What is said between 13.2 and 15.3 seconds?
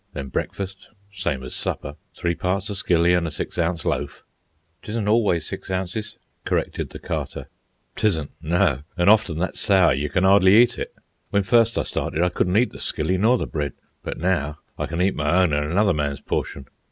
the bread, but now I can eat